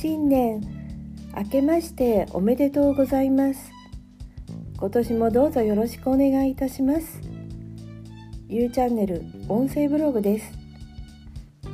[0.00, 0.60] 新年
[1.36, 3.72] 明けましておめでとうございます。
[4.78, 7.20] 今年もどうぞよろしくお願いいたします。
[8.48, 10.52] ゆうチャンネル音声ブログです。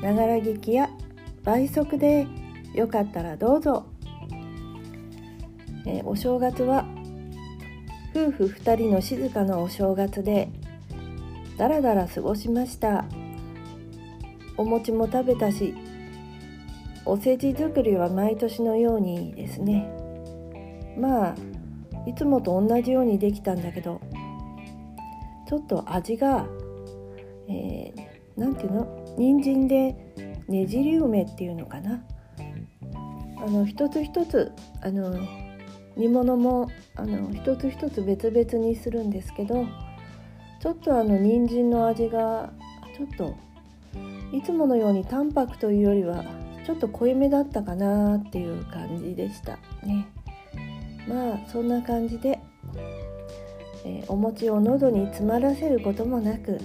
[0.01, 0.89] ながら聞きや
[1.43, 2.27] 倍速で
[2.75, 3.85] よかったらどうぞ、
[5.85, 6.87] えー、お正月は
[8.17, 10.49] 夫婦2人の静かなお正月で
[11.59, 13.05] だらだら過ごしました。
[14.57, 15.75] お餅も食べたし
[17.07, 19.91] おせち作りは毎年のようにですね。
[20.99, 21.35] まあ
[22.07, 24.01] いつもと同じようにできたんだけど
[25.49, 26.47] ちょっと味が
[27.47, 29.15] 何、えー、ていうの？
[29.17, 29.97] 人参で
[30.49, 32.03] ねじり梅っていうのかな。
[33.37, 35.15] あの一つ一つあの
[35.97, 39.67] 煮物もあの一つ一つ別々にするんですけど
[40.61, 42.51] ちょっとあの人参の味が
[42.97, 43.37] ちょっと
[44.33, 46.25] いつものように淡白というよりは
[46.65, 50.07] ちょっと濃いめだったかなっていう感じでしたね。
[51.09, 52.41] まあそんな感じで、
[53.85, 56.59] えー、お餅を喉に詰まらせることもなく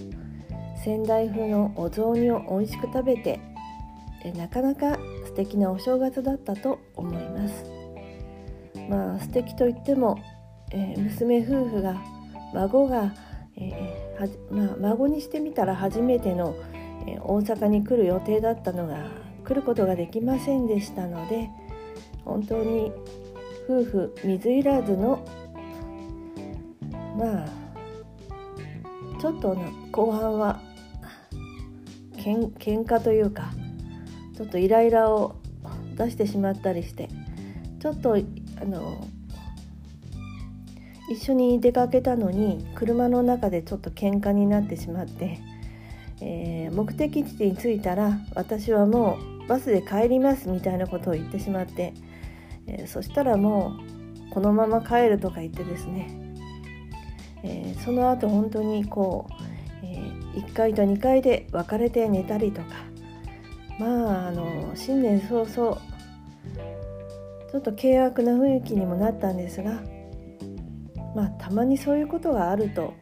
[0.83, 3.39] 仙台風のお雑煮を美味しく食べて、
[4.23, 7.65] えー、なかなか素敵なお正月だったと思います。
[8.89, 10.17] まあ素敵といっても、
[10.71, 12.01] えー、娘夫婦が
[12.53, 13.13] 孫が、
[13.57, 14.17] え
[14.49, 16.55] まあ、孫にしてみたら初めての
[17.07, 18.97] え大阪に来る予定だったのが
[19.49, 21.49] 来ることができませんでしたので
[22.23, 22.91] 本当に
[23.67, 25.25] 夫婦水入らずの
[27.17, 27.49] まあ
[29.19, 29.57] ちょっと
[29.91, 30.61] 後半は
[32.15, 33.51] けん喧嘩というか
[34.37, 35.35] ちょっとイライラを
[35.95, 37.09] 出してしまったりして
[37.79, 39.03] ちょっとあの
[41.11, 45.39] 一緒に出かけたのに車の中でちょっと喧嘩になってしまって
[46.21, 51.93] えー、目的地に着いたら私はもうバスで帰りますみたいなことを言ってしまって、
[52.67, 53.77] えー、そしたらも
[54.29, 56.09] うこのまま帰るとか言ってですね、
[57.43, 59.97] えー、その後本当にこう、え
[60.39, 62.67] 1階と2階で別れて寝たりとか
[63.79, 65.81] まああの新年早々
[67.51, 69.81] ちょっと険悪な雰囲気にもなったんですが
[71.15, 72.93] まあたまにそういうことがあると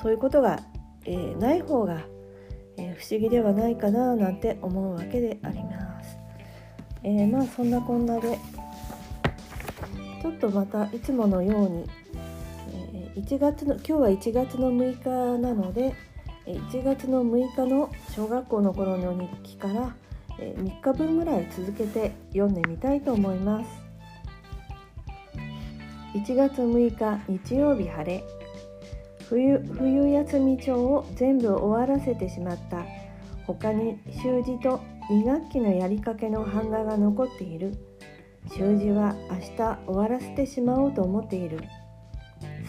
[0.00, 0.60] そういうことが
[1.06, 2.04] えー、ない方が、
[2.76, 6.18] えー、不思議ではないかななんて思うわけであります。
[7.02, 8.38] えー、まあそんなこんなで
[10.22, 11.84] ちょっとまたいつものように、
[13.14, 15.94] え1月の今日は1月の6日なので
[16.46, 19.94] 1月の6日の小学校の頃の日記から
[20.38, 23.66] 3日分ぐらい続けて読んでみたいと思います
[26.14, 28.24] 1月6日日曜日晴れ
[29.28, 32.84] 冬冬休み帳を全部終わらせてしまった。
[33.46, 37.74] 他に習字と2学期のやりかけの版画が残っている。
[38.56, 41.60] 習字は明日終わらせてしまおうと思っている。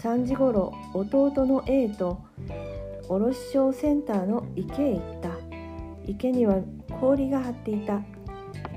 [0.02, 2.20] 3時ごろ弟の A と
[3.08, 5.30] 卸商センターの池へ行った。
[6.06, 6.60] 池には
[7.00, 8.02] 氷が張っていた。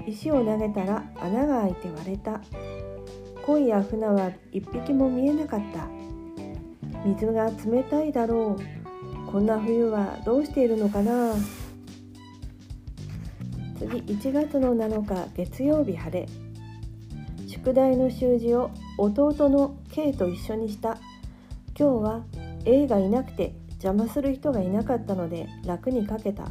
[0.08, 2.42] 石を投げたら穴が開いて割れた。
[3.46, 6.01] 鯉や船は一匹も見えなかった。
[7.06, 9.32] 水が冷たいだろう。
[9.32, 11.34] こんな冬はどうしているのかな？
[13.80, 16.28] 次1月の7日月曜日晴れ。
[17.48, 20.98] 宿題の習字を弟の K と一緒にした。
[21.78, 22.24] 今日は
[22.66, 26.46] A がいなくて邪魔する人がいなかったので楽に書けた。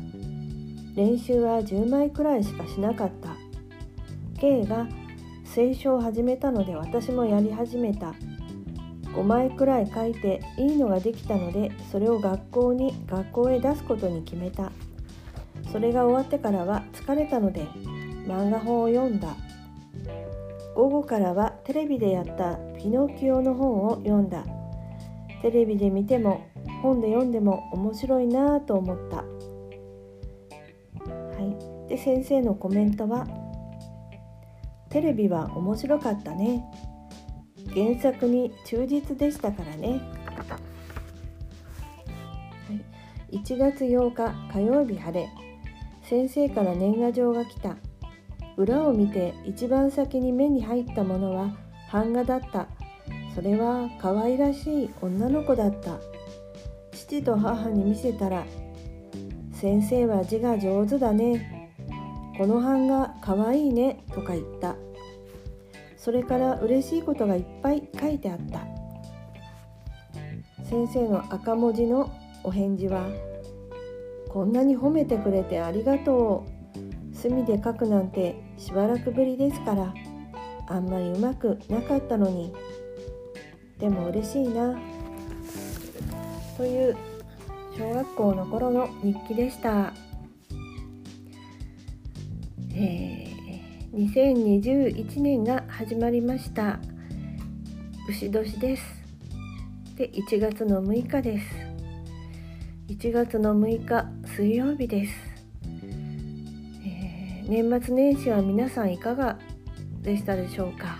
[0.96, 3.36] 練習は10枚くらいしかしなかった。
[4.40, 4.88] K が
[5.44, 8.14] 聖書を始めたので私もやり始めた。
[9.14, 14.72] 5枚くらい書いていいのができたのでそれを学校に学校へ出すことに決めた。
[15.72, 17.62] それが終わってからは疲れたので
[18.26, 19.36] 漫画本を読んだ。
[20.74, 24.44] 午後からはテレビでやったピノキオの本を読んだ。
[25.42, 26.46] テレビで見ても
[26.82, 29.16] 本で読んでも面白いなぁと思った。
[29.16, 29.24] は
[31.86, 31.88] い。
[31.88, 33.26] で先生のコメントは
[34.90, 36.64] 「テレビは面白かったね」
[37.74, 39.96] 原作に忠実でしたからね、は
[43.30, 45.28] い、1月8日火曜日晴れ。
[46.02, 47.76] 先生から年賀状が来た。
[48.56, 51.56] 裏を見て一番先に目に入ったものは
[51.92, 52.66] 版画だった。
[53.34, 55.98] それは可愛らしい女の子だった。
[56.92, 58.44] 父と母に見せたら
[59.54, 61.70] 「先生は字が上手だね」
[62.36, 64.76] 「この版画かわいいね」とか言った。
[66.00, 68.60] それから嬉しいことがいっぱい書いてあった。
[70.64, 72.10] 先生の赤文字の
[72.42, 73.06] お返事は
[74.30, 76.50] 「こんなに褒めてくれてありがとう」
[77.12, 79.92] 墨で書くなんてしばらくぶりですから
[80.68, 82.52] あんまりうまくなかったのに。
[83.78, 84.78] でも嬉しいな。
[86.56, 86.96] という
[87.76, 89.94] 小学校の頃の日記でした、
[92.74, 93.29] えー、
[93.92, 96.78] 2021年が始まりました。
[98.08, 98.82] 牛年です。
[99.96, 101.70] で1月の6日です。
[102.90, 105.14] 1月の6日水曜日です、
[106.84, 109.38] えー、年末年始は皆さんいかが
[110.02, 110.98] でしたでしょうか、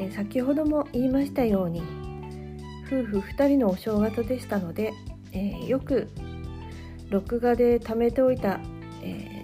[0.00, 1.80] えー、先ほども言いましたように
[2.88, 4.92] 夫婦2人のお正月でしたので、
[5.30, 6.10] えー、よく
[7.08, 8.58] 録画で貯めておいた、
[9.00, 9.43] え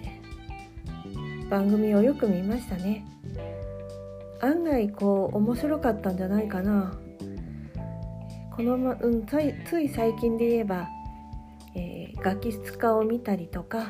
[1.51, 3.05] 番組をよく見ましたね。
[4.39, 6.97] 案外こう面白かったんじゃないかな。
[8.55, 10.87] このま、うん、ついつい最近で言えば、
[11.75, 13.87] えー、ガキ使化を見たりとか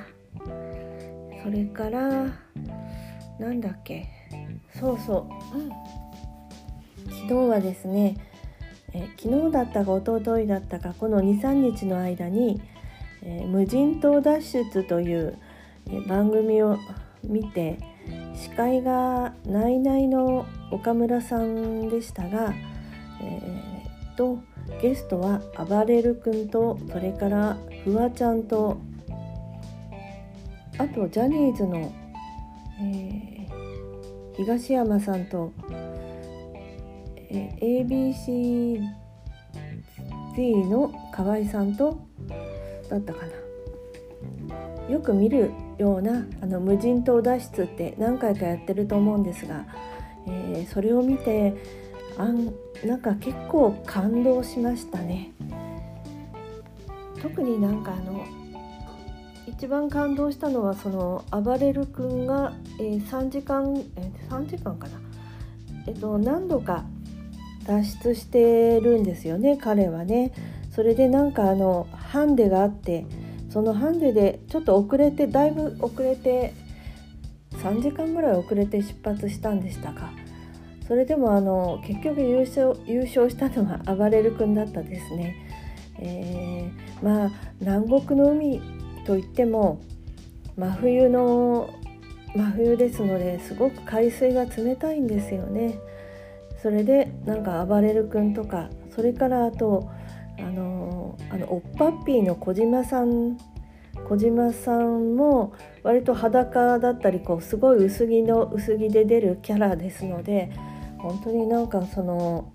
[1.44, 2.25] それから
[3.40, 4.08] なんだっけ
[4.80, 5.69] そうそう、うん、
[7.12, 8.18] 昨日はですね
[8.94, 12.62] え昨日だったか一昨日だったかこの23日の間に
[13.24, 15.38] 「えー、無人島脱出」という、
[15.90, 16.78] え、番組を
[17.24, 17.78] 見て
[18.36, 22.54] 司会がナイナイの岡村さんでしたが、
[23.22, 24.40] えー、と
[24.82, 28.80] ゲストはあばれる君とそれからフワちゃんと
[30.78, 31.94] あとジャニーズの、
[32.80, 35.52] えー、東山さんと
[37.30, 38.82] え ABCD
[40.70, 41.98] の河合さんと
[42.90, 43.32] だったかな。
[44.90, 49.66] よく見るようなあの無人島脱出って何回かやってると思うんですが、
[50.28, 51.56] えー、それを見て
[52.18, 52.54] あん
[52.86, 55.31] なんか結構感動しましたね
[57.19, 58.24] 特になんかあの
[59.48, 65.00] 一番感動したのはその暴れる君が、えー、3時間、えー、3時間かな
[65.88, 66.86] えっと何度か
[67.66, 70.31] 脱出してるんですよね彼はね。
[70.72, 73.06] それでなんかあのハンデがあって
[73.51, 76.53] そのハンデでちょっと遅れてだいぶ遅れて
[77.57, 80.09] 3時間ぐらい遅れて出発したんでしたか。
[80.88, 85.36] それでもあの結局優勝優勝したのは あばれる君だったですね、
[86.00, 88.62] えー、まあ南国の海
[89.06, 89.80] といっても
[90.57, 91.69] 真冬の
[92.36, 95.75] 真冬ですのですごく海水が冷たいんですよね。
[96.62, 99.89] それでなんか暴れる君とかそれからあと
[100.42, 103.38] あのあのおっぱっぴーの小島さん
[104.08, 105.54] 小島さんも
[105.84, 110.52] 割と裸だったりこうすごい薄着の薄着で出るキャラですので
[110.98, 112.52] 本当になんかその、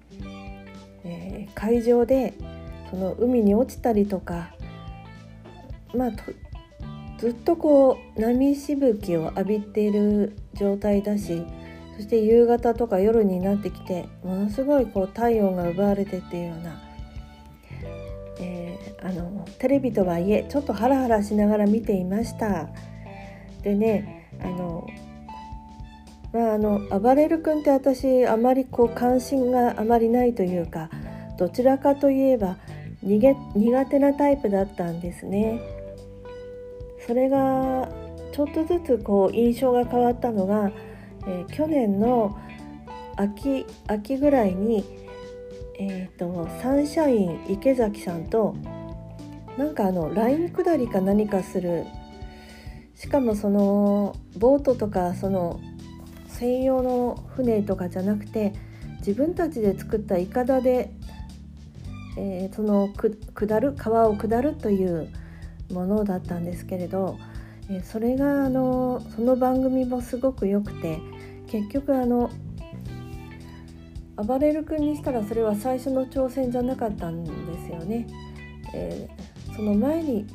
[1.05, 2.35] えー、会場で
[2.91, 4.55] その海に落ちたりとか
[5.95, 6.11] まあ
[7.19, 11.45] ずっとこう波しぶきを浴びている状態だし
[11.97, 16.83] そして夕方とか夜になってきてものすごいこう体温が奪われてっていうような、
[19.23, 22.69] のテレビとはいえちょっとハラハラしながら見ていました。
[23.63, 24.87] でねあの
[26.33, 30.91] まああの暴れる君って私あまりこう関心があまりないというか
[31.39, 32.57] どちらかといえば
[33.05, 35.61] 逃げ苦手なタイプだったんですね。
[37.07, 37.89] それが
[38.33, 40.73] ちょっとずつこう印象が変わったのが
[41.27, 42.39] えー、去年の
[43.17, 44.85] 秋秋ぐらいに、
[45.79, 48.55] えーと、サンシャイン池崎さんと
[49.57, 51.85] なんかあのライン下りか何かする
[52.95, 55.61] しかもそのボートとかその
[56.29, 58.53] 専用の船とかじゃなくて
[58.99, 60.91] 自分たちで作ったいかだで、
[62.19, 62.93] えー、その
[63.35, 65.09] 下る川を下るという
[65.71, 67.19] ものだったんですけれど、
[67.71, 70.99] えー、それがあのその番組もすごく良くて
[71.47, 72.31] 結局あの
[74.17, 77.31] 暴れる君にしたらそれは最初の挑戦じゃなかったんで
[77.67, 78.07] すよね。
[78.75, 79.26] えー、
[79.57, 80.27] その前に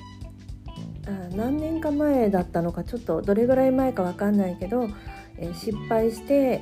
[1.07, 4.89] あ何年か前だったのかちょっとどれぐらい前か分かんないけど、
[5.37, 6.61] えー、失敗して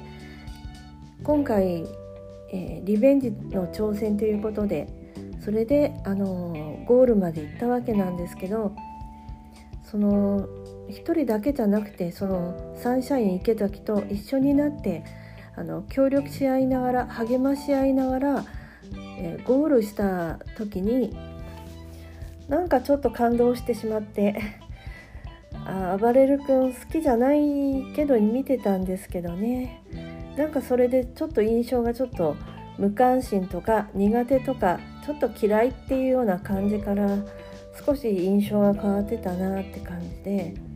[1.23, 1.85] 今回、
[2.51, 4.87] えー、リベンジの挑戦ということで
[5.43, 8.75] それで、あのゴールまで行ったわけなんですけど
[9.89, 10.47] その
[10.89, 15.03] 1人だけじゃなくてそのサンシャイン池崎と一緒になって
[15.55, 18.45] あの協力し合いながら励まし合いながら、
[19.17, 21.17] え、ゴールした時に
[22.49, 24.35] なんかちょっと感動してしまって
[25.65, 29.81] あ暴れる君好きじゃないけど見てたんですけどね
[30.35, 32.35] なんかそれでちょっと印象がちょっと
[32.77, 37.17] 無関心とか苦手とかちょっと嫌いっていうような感じから
[37.85, 40.69] 少し印象が変わってたなって感じで。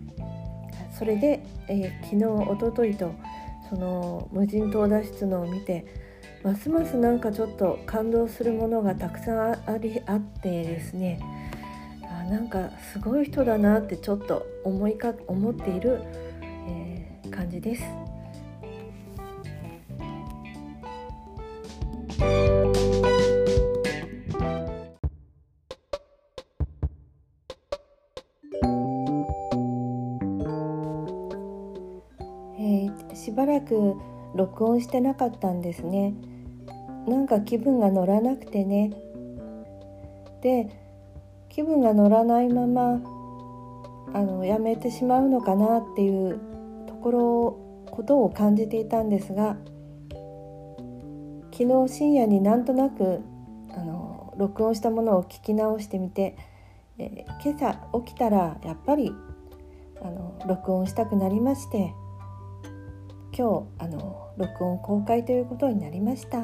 [0.98, 3.14] それで、えー、昨日おとといと
[3.70, 5.86] その無人島脱出のを見て
[6.44, 11.20] ますますなんかちょっと感動するものがたくさんありあってですね
[12.34, 16.02] なんかすごい人だなってちょっと思いか思っている、
[16.68, 17.84] えー、感じです。
[33.14, 33.96] しばらく
[34.36, 36.14] 録音してなかったんですね
[37.08, 38.92] なんか気分が乗らなくてね
[40.42, 40.83] で
[41.54, 43.00] 気分が乗らないまま
[44.14, 46.40] あのやめてしまうのかなっていう
[46.88, 49.56] ところをことを感じていたんですが
[51.52, 53.22] 昨日深夜になんとなく
[53.72, 56.36] あの録音したものを聞き直してみて、
[56.98, 59.14] え今朝起きたらやっぱり
[60.02, 61.94] あの録音したくなりまして
[63.38, 66.40] 今日あの録音公開ということになりました。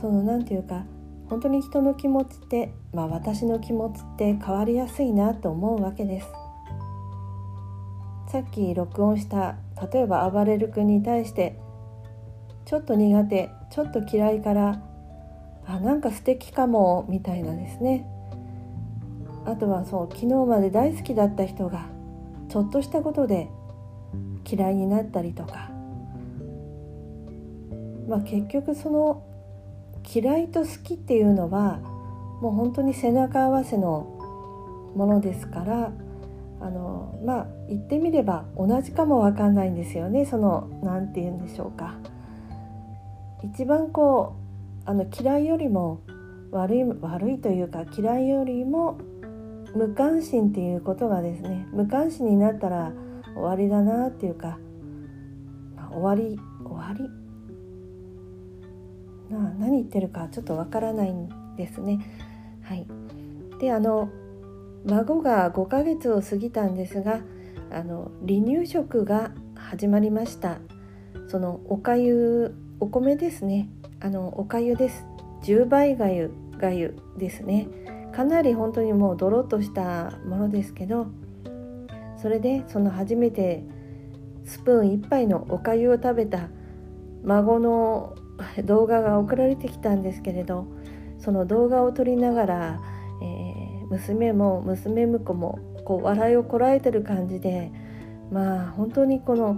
[0.00, 0.84] その何て言うか
[1.32, 6.26] 本当に人の気持ちって、まあ、私の気持ちって変わりやすいなと思うわけです。
[8.30, 9.56] さっき録音した
[9.90, 11.58] 例えば暴れる君に対して
[12.66, 14.82] ちょっと苦手ちょっと嫌いから
[15.66, 18.06] あなんか素敵かもみたいなですね。
[19.46, 21.86] あとはそう昨日まで大好きだった人が
[22.50, 23.48] ちょっとしたことで
[24.46, 25.70] 嫌いになったりとか、
[28.06, 29.31] まあ、結局その
[30.14, 31.78] 嫌いと好きっていうのは
[32.40, 35.92] もう本当に背中合わせのものですから
[36.60, 41.96] あのまあ言ってみれば同じかも分かんないんですよねその何て言うんでしょうか。
[43.42, 44.36] 一番こ
[44.86, 46.00] うあの嫌いよりも
[46.52, 48.98] 悪い悪いというか嫌いよりも
[49.74, 52.92] 無関心っていうことがですね無関心になったら
[53.34, 54.58] 終わりだなっていうか、
[55.76, 57.21] まあ、終わり終わり
[59.32, 62.00] な何言ってるかちょっとわからないんですね。
[62.62, 62.86] はい、
[63.58, 64.08] であの
[64.84, 67.20] 孫が5ヶ月を過ぎたんですが
[67.70, 70.58] あの離乳食が始まりました。
[71.28, 73.68] そのおかゆお米ですね。
[74.00, 75.06] あのおかゆです。
[75.42, 77.68] 10倍がゆがゆですね。
[78.12, 81.06] かなり本当にもうドロッとしたものですけど
[82.20, 83.64] それでその初めて
[84.44, 86.48] スプーン1杯のおかゆを食べた
[87.24, 88.14] 孫の
[88.64, 90.66] 動画が送られてきたんですけれど
[91.18, 92.80] その動画を撮りながら、
[93.22, 97.70] えー、娘も娘婿もこう笑いをこらえてる感じで
[98.30, 99.54] まあ本当にこの、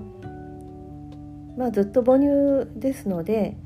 [1.56, 3.56] まあ、ずっと母乳ですので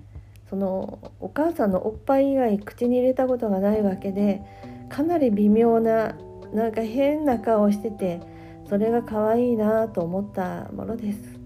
[0.48, 4.42] そのお母さんのおっぱい以外口に入れたことがないわけで
[4.88, 6.16] かなり微妙な
[6.52, 8.20] なんか変な顔をしてて
[8.68, 11.38] それが可愛いなと思ったものです。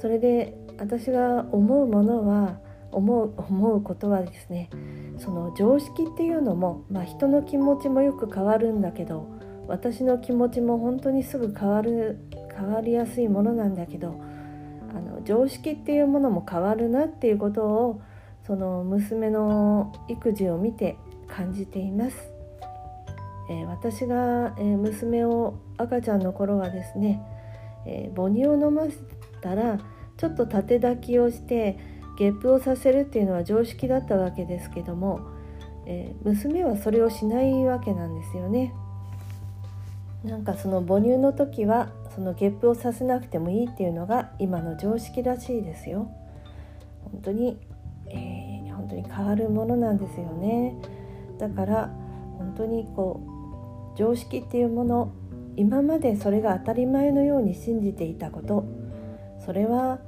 [0.00, 2.58] それで私が思うものは
[2.90, 4.70] 思う思うことはですね
[5.18, 9.28] その常識っていうのも、まあ、人の気持ちもよく変わるんだけど
[9.66, 12.18] 私の気持ちも本当にすぐ変わる
[12.56, 14.20] 変わりやすいものなんだけど
[14.90, 18.00] あの常識っていうものも変わるなっていうことを
[18.46, 20.96] その娘の育児を見て
[21.28, 22.32] 感じています。
[23.50, 27.20] えー、私が、え、娘を赤ちゃんの頃はですね、
[27.86, 28.96] えー、母乳を飲ませ
[29.40, 29.78] たら
[30.18, 31.78] ちょっと縦抱きをして
[32.18, 35.20] ゲップをさせるっていうのは常識だったわけですけども、
[35.86, 38.74] え娘はそれをしないわけなんですよね。
[40.24, 46.10] なんかその母乳の時はそのゲップをさせなくてもいいっていうのが今の常識らしいですよ。
[47.12, 47.56] 本当に、
[48.08, 50.74] えー、本当に変わるものなんですよね。
[51.38, 51.90] だから
[52.38, 53.20] 本当にこ
[53.94, 55.12] う常識っていうもの
[55.56, 58.64] 今までそれが当たり前のように信じていたこと
[59.44, 60.00] それは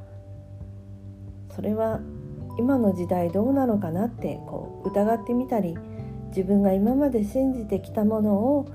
[1.54, 2.00] それは
[2.58, 5.76] 今の時代どうなのかなってこう疑ってみたり
[6.28, 8.66] 自分が今まで信じてきたものを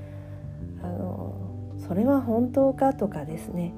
[0.81, 3.73] あのそれは本当かとかですね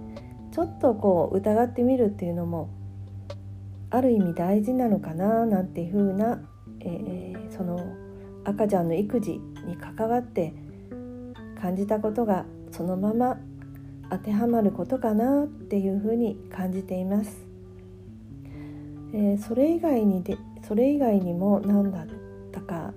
[0.51, 2.69] ちょっとこう疑ってみるっていうのも
[3.89, 6.41] ある意味大事なのかななんていうふうな、
[6.81, 7.79] えー、その
[8.43, 10.53] 赤ちゃんの育児に関わって
[11.61, 13.37] 感じたことがそのまま
[14.09, 17.46] 当てはまることかなっていうふうに感じています。
[19.19, 22.07] え、それ以外にでそれ以外にも何だっ
[22.51, 22.93] たか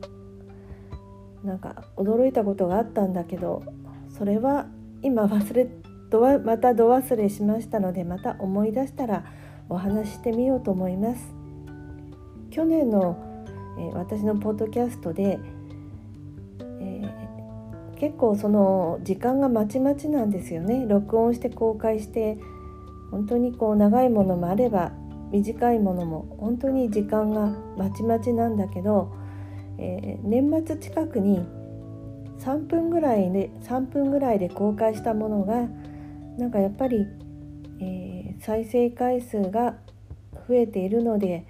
[1.43, 3.63] なんか驚いたことがあったんだけど
[4.11, 4.67] それは
[5.03, 5.67] 今忘れ
[6.11, 9.25] どわまたど忘れしましたのでまた思い出したら
[9.71, 11.33] お話ししてみようと思います。
[12.51, 13.17] 去年の、
[13.79, 15.39] えー、私のポッドキャストで
[16.81, 17.09] え
[17.97, 22.39] 結構その時間がまちまちなんですよね録音して公開して
[23.13, 24.93] 本当にこう長いものもあれば
[25.31, 29.13] 短いものも本当に時間がまちまちなんだけど、
[29.79, 31.47] えー、年末近くに
[32.41, 35.69] 3分ぐらいで3分ぐらいで公開したものが
[36.39, 37.07] なんかやっぱり、
[37.81, 39.77] えー、再生回数が
[40.49, 41.47] 増えているので、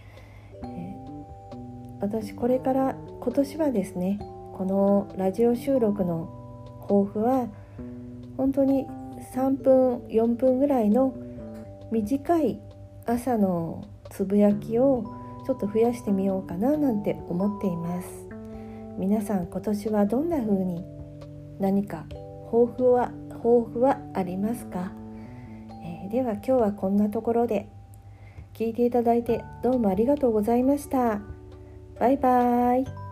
[0.63, 4.19] えー、私これから今年はですね
[4.57, 6.29] このラジオ収録の
[6.83, 7.49] 抱負は
[8.37, 8.87] 本当に
[9.35, 11.15] 3分4分ぐらいの
[11.91, 12.61] 短い
[13.11, 15.05] 朝のつぶやきを
[15.47, 18.09] ちょっと増やしてみようかななんて思っています。
[18.99, 20.85] 皆さん今年はどんな風に
[21.59, 22.07] 何か
[22.50, 24.93] 抱負は抱負はありますか、
[25.85, 27.69] えー、では今日はこんなところで。
[28.55, 31.23] 聞いていただいてどうもありがとうございました。
[31.99, 33.10] バイバーイ。